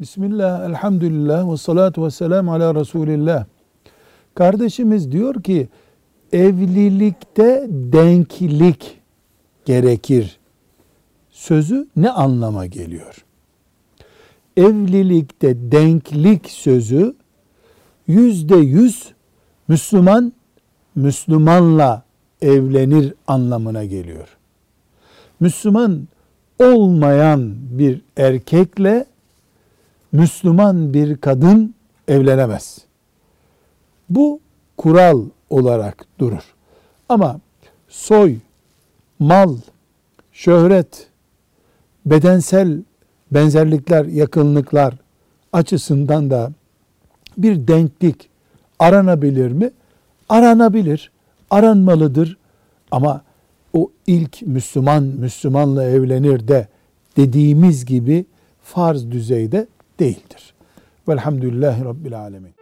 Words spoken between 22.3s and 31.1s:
evlenir anlamına geliyor. Müslüman olmayan bir erkekle Müslüman